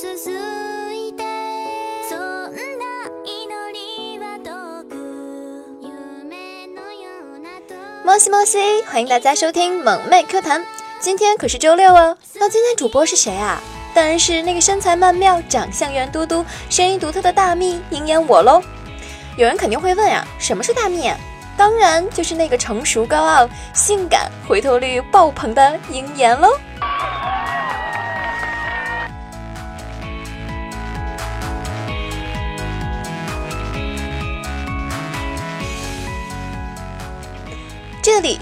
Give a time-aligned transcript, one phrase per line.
[0.00, 0.06] 摩
[8.16, 10.64] 西摩西，欢迎大家收听萌妹 Q 弹。
[11.00, 12.16] 今天可是周六哦。
[12.34, 13.60] 那今天主播是谁啊？
[13.92, 18.62] 当然是那个身材曼妙、长相圆嘟嘟、声音独特的大蜜鹰眼我喽。
[19.36, 21.10] 有人肯定会问啊，什么是大蜜？
[21.56, 26.56] 当然就是那个成熟高傲、性感、回头率爆棚的鹰眼喽。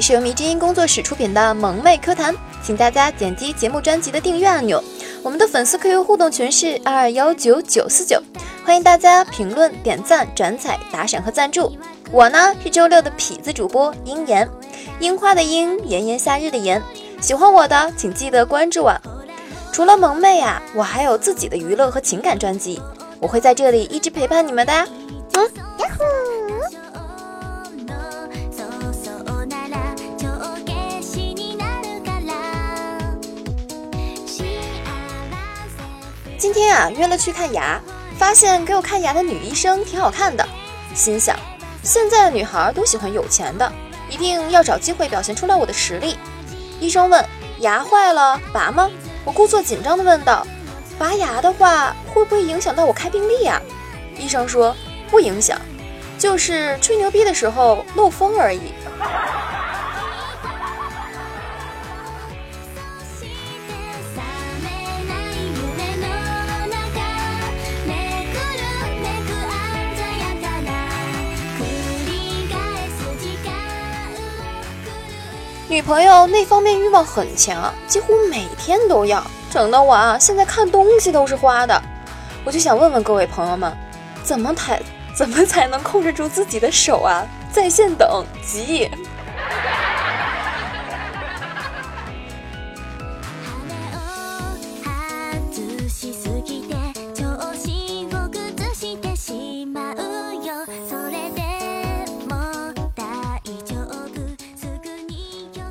[0.00, 4.82] 是由迷之音工作室出品的萌妹科谈，请大家点击节目专辑的订阅按钮。
[5.22, 8.22] 我们的粉丝 QQ 互动群是二二幺九九四九，
[8.64, 11.76] 欢迎大家评论、点赞、转载、打赏和赞助。
[12.12, 14.48] 我呢是周六的痞子主播樱言，
[15.00, 16.80] 樱花的樱，炎炎夏日的炎。
[17.20, 18.94] 喜欢我的请记得关注我。
[19.72, 22.80] 除了萌妹啊，我还有自己的娱乐和情感专辑，
[23.20, 24.72] 我会在这里一直陪伴你们的。
[24.72, 25.44] 嗯，
[25.78, 26.35] 呀呼。
[36.56, 37.78] 天啊，约了去看牙，
[38.16, 40.48] 发现给我看牙的女医生挺好看的，
[40.94, 41.38] 心想，
[41.82, 43.70] 现在的女孩都喜欢有钱的，
[44.08, 46.16] 一定要找机会表现出来我的实力。
[46.80, 47.22] 医生问：
[47.58, 48.90] 牙坏了拔吗？
[49.22, 50.46] 我故作紧张的问道：
[50.98, 53.60] 拔牙的话会不会影响到我开病历啊？
[54.16, 54.74] 医生说
[55.10, 55.60] 不影响，
[56.18, 58.72] 就是吹牛逼的时候漏风而已。
[75.76, 81.82] 女朋友那方面欲望很强，几乎每天都要，整的我啊现在看东西都是花的。
[82.46, 83.70] 我就想问问各位朋友们，
[84.22, 84.80] 怎么才
[85.14, 87.26] 怎么才能控制住自己的手啊？
[87.52, 88.90] 在线等急。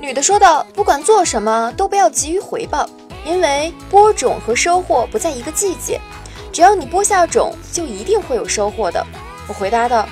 [0.06, 2.88] 女的说道：“不管做什么，都不要急于回报，
[3.26, 6.00] 因为播种和收获不在一个季节。
[6.54, 9.04] 只要你播下种，就一定会有收获的。”
[9.50, 10.08] 我回答道：“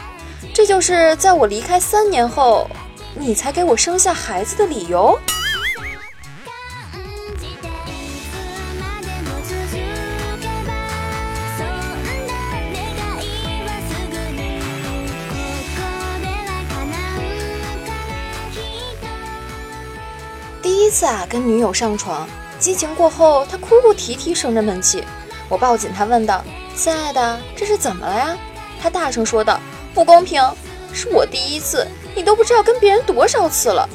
[0.51, 2.67] 这就是在我离开三年后，
[3.13, 5.15] 你才给我生下孩子的理由。”
[20.93, 22.27] 次啊，跟女友上床，
[22.59, 25.03] 激情过后，他哭哭啼啼，生着闷气。
[25.49, 26.43] 我抱紧他，问道
[26.77, 28.37] ：“亲爱的，这是怎么了呀？”
[28.79, 29.59] 他大声说道
[29.93, 30.39] ：“不公平，
[30.93, 33.89] 是我第一次，你都不知道跟别人多少次了。”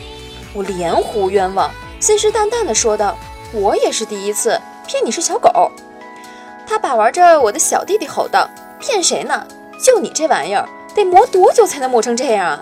[0.53, 1.71] 我连呼冤枉，
[2.01, 3.17] 信誓旦旦地说道
[3.55, 5.71] ：“我也是第一次，骗你是小狗。”
[6.67, 9.47] 他把玩着我的小弟弟吼道：“骗谁呢？
[9.83, 12.61] 就你这玩意儿，得磨多久才能磨成这样啊？”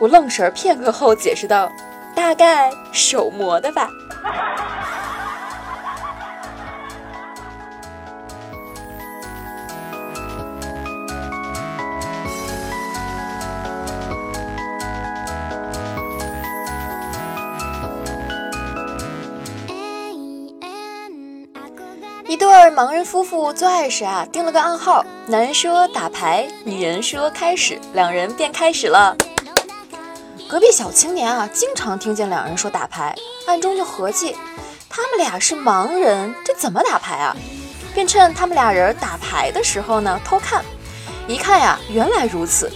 [0.00, 1.70] 我愣神片刻后解释道。
[2.14, 3.88] 大概手磨的吧。
[22.28, 29.14] 一对盲人夫妇做爱时啊，定了个暗号，男人说打牌，女人说开始，两人便开始了。
[30.52, 34.36] 隔壁小青年啊，经常听见两人说打牌，暗中就合计，
[34.86, 37.34] 他们俩是盲人，这怎么打牌啊？
[37.94, 40.62] 便趁他们俩人打牌的时候呢，偷看。
[41.26, 42.70] 一看呀，原来如此。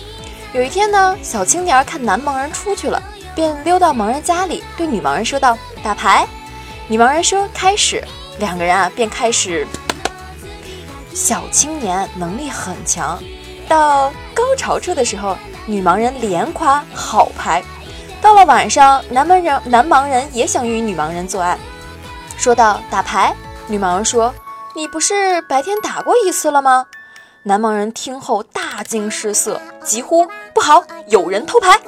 [0.54, 3.02] 有一天呢，小青年看男盲人出去了，
[3.34, 6.26] 便溜到盲人家里，对女盲人说道：“打牌。”
[6.88, 8.02] 女盲人说：“开始。”
[8.40, 9.66] 两个人啊，便开始。
[11.12, 13.22] 小青年能力很强，
[13.68, 15.36] 到高潮处的时候。
[15.66, 17.62] 女盲人连夸好牌，
[18.22, 21.58] 到了晚上，男盲人男盲人也想与女盲人做爱，
[22.36, 23.34] 说道：“打牌。”
[23.66, 24.32] 女盲人说
[24.76, 26.86] ：“你不是白天打过一次了吗？”
[27.42, 31.80] 男盲人听后大惊失色，急呼：“不好，有人偷牌！”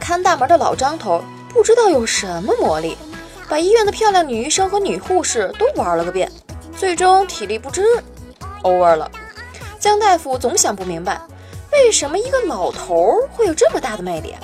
[0.00, 1.22] 看大门的老张头
[1.52, 2.96] 不知道有什么魔力，
[3.48, 6.30] 把医院的漂亮女医生和女护士都玩了个遍，
[6.76, 7.84] 最终体力不支
[8.62, 9.10] ，over 了。
[9.78, 11.20] 江大夫总想不明白，
[11.72, 14.34] 为什么一个老头会有这么大的魅力？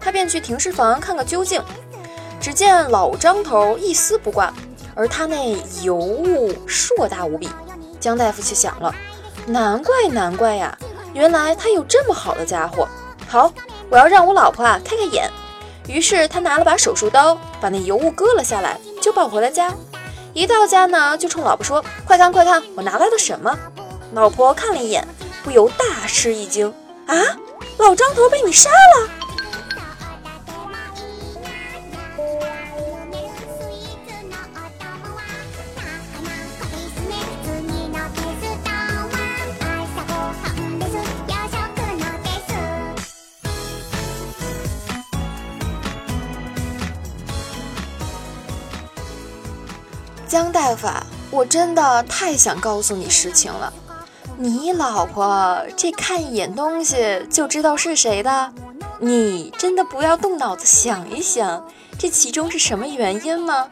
[0.00, 1.62] 他便去停尸房看个究竟。
[2.40, 4.52] 只见老张头一丝不挂，
[4.94, 7.50] 而他那尤物硕大无比。
[8.00, 8.94] 江大夫却想了，
[9.46, 10.76] 难怪难怪呀，
[11.12, 12.88] 原来他有这么好的家伙。
[13.28, 13.52] 好，
[13.90, 15.30] 我要让我老婆啊开开眼。
[15.88, 19.74] 于是他拿了把手术刀，把那油污割了下来，就抱回了家。
[20.32, 23.58] 一到家呢，就冲老婆说：“快看快看，我拿来了什么？”
[24.14, 25.06] 老婆看了一眼，
[25.42, 26.72] 不由大吃一惊
[27.06, 27.16] ：“啊，
[27.78, 29.10] 老张头被你杀了！”
[50.30, 50.86] 江大夫，
[51.32, 53.72] 我真的太想告诉你实情了。
[54.36, 58.52] 你老婆这看一眼东西就知道是谁的，
[59.00, 61.66] 你真的不要动脑子想一想，
[61.98, 63.66] 这其中是什么原因吗？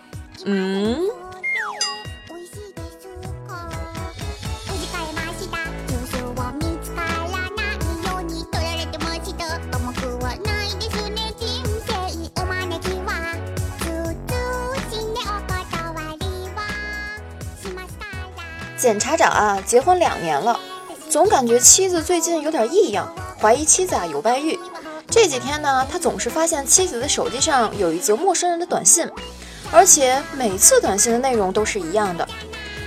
[0.46, 0.98] 嗯。
[18.78, 20.58] 检察长啊，结婚两年了，
[21.10, 24.56] 总感觉妻子最近有点异样，怀疑妻子啊有外遇。
[25.10, 29.10] 这几天呢，他总是发现妻子的手机上有一则陌生人的短信，
[29.72, 32.26] 而且每次短信的内容都是一样的：“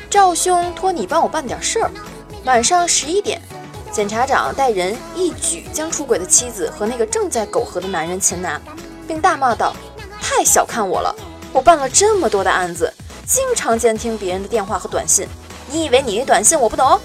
[0.10, 1.92] 赵兄，托你帮我办点事儿。”
[2.46, 3.42] 晚上十一点，
[3.92, 8.62] 检察长带人一举将出轨的妻子和那个正在苟合的男人擒拿，
[9.06, 9.76] 并大骂道
[10.22, 11.14] ：“太小看我了！
[11.52, 12.94] 我办了这么多的案子，
[13.28, 15.28] 经常监听别人的电话和短信。”
[15.72, 17.00] 你以为你的短信我不懂？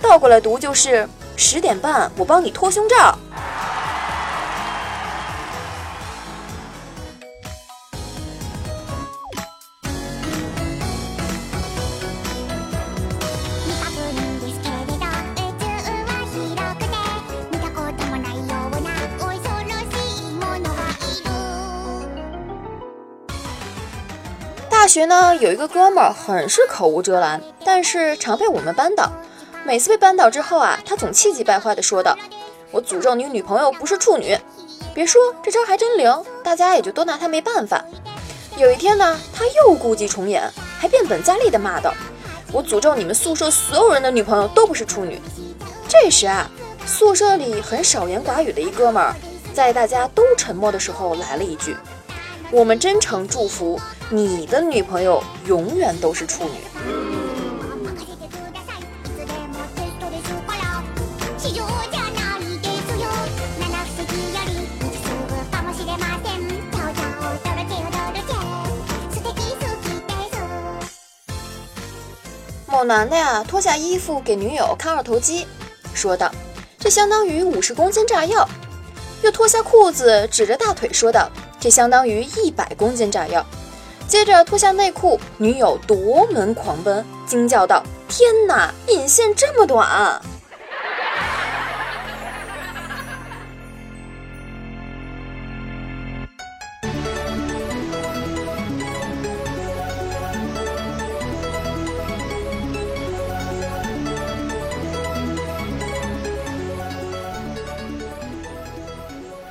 [0.00, 3.18] 倒过来读就是十点半，我帮你脱胸罩。
[24.86, 29.10] 大学呢，有一个哥们儿很是口无遮拦，但是常被我们扳倒。
[29.64, 32.16] 每次被扳倒之后啊，他总气急败坏地说道
[32.70, 34.38] ：“我诅咒你女朋友不是处女。”
[34.94, 37.84] 别说这招还真灵，大家也就都拿他没办法。
[38.56, 40.48] 有一天呢，他又故伎重演，
[40.78, 41.92] 还变本加厉地骂道
[42.54, 45.20] ：“我诅咒你们宿舍所有人的女朋友都不是处女。”
[45.90, 46.48] 这时啊，
[46.86, 49.16] 宿舍里很少言寡语的一哥们儿，
[49.52, 51.76] 在大家都沉默的时候来了一句
[52.52, 56.50] ：“我们真诚祝福。”你的女朋友永远都是处女。
[72.68, 75.46] 某男的呀，脱下衣服给女友看二头肌，
[75.94, 76.30] 说道
[76.78, 78.46] ：“这相当于五十公斤炸药。”
[79.22, 81.28] 又脱下裤子指着大腿说道
[81.58, 83.44] ：“这相当于一百公斤炸药。”
[84.08, 90.20] 接着脱下内裤，女友夺门狂奔，惊叫道：“天哪，引线这么短！”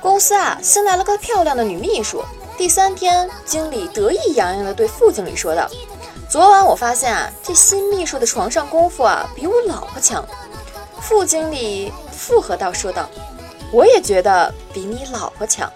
[0.00, 2.24] 公司啊，新来了个漂亮的女秘书。
[2.56, 5.68] 第三天，经理得意洋洋地对副经理说道
[6.28, 10.24] ：“昨晚我发现啊，这新秘书的床上功夫啊，比我老婆强。”
[11.02, 13.08] 副经理附和道：“说道，
[13.70, 15.70] 我也觉得比你老婆强。”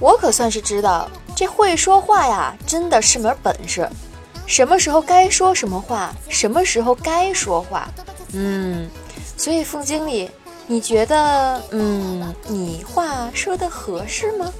[0.00, 3.88] 我可算是知道，这会说话呀，真的是门本事。
[4.46, 7.88] 什么时候该说什么话，什么时候该说话，
[8.32, 8.88] 嗯。
[9.36, 10.28] 所以副经理，
[10.66, 14.52] 你觉得，嗯，你话说的合适吗？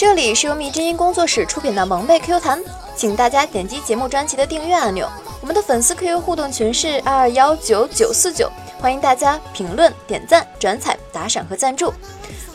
[0.00, 2.58] 这里是由蜜之音工作室出品的萌妹 Q 弹，
[2.96, 5.06] 请大家点击节目专辑的订阅按钮。
[5.42, 11.92] 我们的粉丝 QQ 互动群是二二幺九九四九，欢迎大家评论、点赞、转采、打赏和赞助。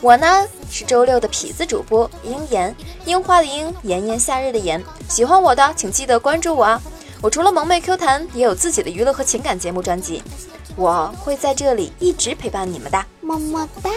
[0.01, 2.75] 我呢是周六的痞子主播樱妍，
[3.05, 4.83] 樱花的樱，炎炎夏日的炎。
[5.07, 6.81] 喜欢我的请记得关注我啊！
[7.21, 10.23] 我除了萌妹 Q 弹，也有自己的娱乐和情感节目专辑，
[10.75, 13.05] 我会在这里一直陪伴你们的。
[13.21, 13.91] 么么哒，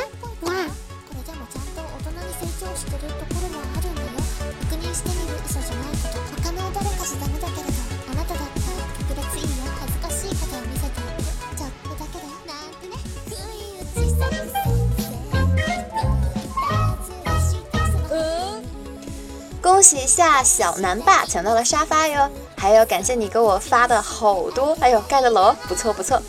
[19.88, 19.90] 哇！
[19.90, 22.28] 恭喜下小南霸抢到了沙发哟！
[22.58, 26.20] 还有感谢你给我发的好多，哎呦盖的楼不错不错，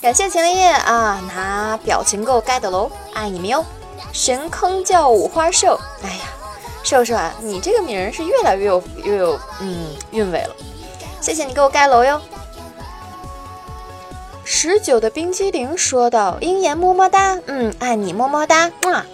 [0.00, 3.64] 感谢秦林叶啊拿表情给我盖的楼，爱你们哟！
[4.12, 6.22] 神坑叫五花兽，哎呀，
[6.84, 10.54] 兽兽啊，你这个名是越来越有越有嗯韵味了，
[11.20, 12.20] 谢谢你给我盖楼哟。
[14.44, 19.04] 十九的冰激凌说道：“鹰眼么么哒，嗯，爱你么么哒。”啊，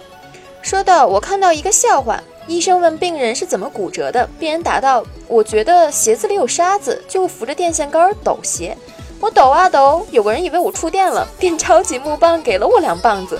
[0.61, 8.75] 说到我看到一个笑话，医生问病人是怎么骨折的，病人答道：“我觉得鞋子里有沙子，就扶着电线杆抖鞋。
[9.19, 13.39] 我抖啊抖，有个人以为我触电了，便抄起木棒给了我两棒子。”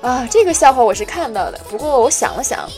[0.00, 2.68] 啊，这个笑话我是看到的，不过我想了想，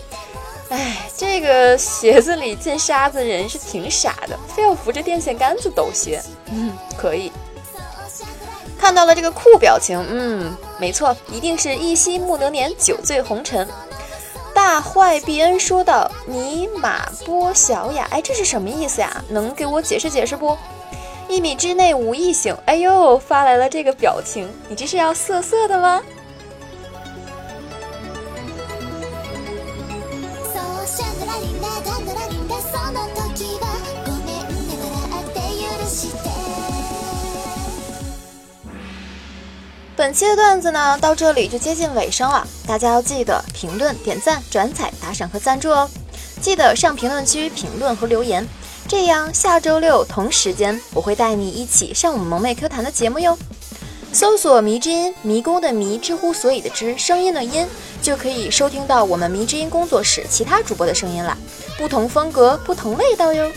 [0.70, 6.22] 哎，这个鞋子里进沙子人是挺傻的，非要扶着电线杆子抖鞋。
[6.50, 7.30] 嗯，可以。
[8.78, 13.68] 看到了这个酷表情，嗯，没错，一定是一夕暮能年，酒醉红尘。
[14.64, 19.20] 大坏毕恩说道：“尼玛波小雅，哎，这是什么意思呀？
[19.28, 20.56] 能给我解释解释不？”
[21.28, 26.00] 一米之内无异性，哎呦，发来了这个表情，你这是要色色的吗？
[40.02, 42.44] 本期的段子呢，到这里就接近尾声了。
[42.66, 45.88] 大家要记得评论、点赞、转采、打赏和赞助哦。
[46.40, 48.44] 记得上评论区评论和留言，
[48.88, 53.38] 这样下周六同时间我会带你一起上我们萌妹 Q 弹的节目哟。
[54.12, 57.64] 搜索“迷之音”，迷宫的迷，知乎所以的知，声音的音，
[58.02, 61.38] 就可以收听到我们迷之音工作室其他主播的声音了。
[61.78, 63.48] 不同风格，不同味道哟。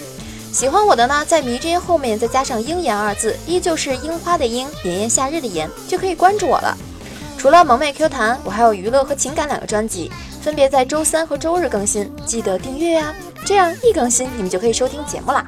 [0.55, 6.77] 喜欢我的呢，在迷之音后面再加上“樱言”二字，依旧是樱花的樱，炎炎夏日的炎，就可以关注我了。
[7.37, 10.09] 除了萌妹 Q 弹，我还有娱乐和情感两个专辑，
[10.41, 13.13] 分别在周三和周日更新，记得订阅呀，
[13.45, 15.45] 这样一更新你们就可以收听节目啦。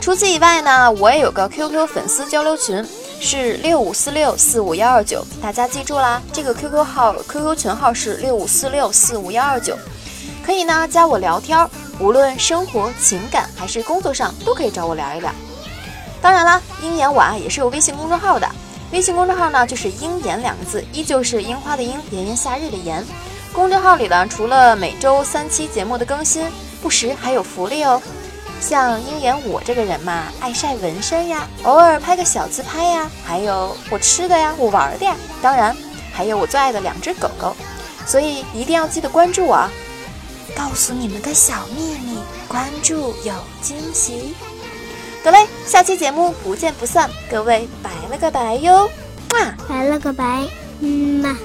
[0.00, 2.86] 除此以外呢，我也有个 QQ 粉丝交流群，
[3.18, 9.76] 是六五四六四五幺二九，大家记住啦，这个 QQ 号 QQ 群号是六五四六四五幺二九，
[10.46, 11.68] 可以呢加我聊天儿。
[12.00, 15.30] 无论生活、情感还是工作上，都可以找我聊一聊。
[16.20, 18.48] 当然啦，鹰眼我啊也是有微信公众号的，
[18.92, 23.04] 微信公众号呢就是“鹰眼”两个字，依旧是樱花的樱，炎炎夏日的炎。
[23.52, 26.50] 公众号里呢，除了每周三期节目的更新，
[26.82, 28.00] 不时还有福利哦。
[28.60, 35.76] 像鹰眼我这个人嘛，爱晒纹身呀，偶尔拍个小自拍呀，还有我吃的呀，我玩的呀，当然
[36.12, 37.54] 还有我最爱的两只狗狗，
[38.06, 39.70] 所以一定要记得关注我啊！
[40.56, 42.18] 告诉你们个小秘密，
[42.48, 44.34] 关注有惊喜。
[45.22, 48.90] 得嘞，下期节目不见不散，各位拜了个拜哟，
[49.68, 50.46] 拜了个拜，
[50.80, 51.36] 嗯嘛。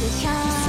[0.00, 0.59] 雪下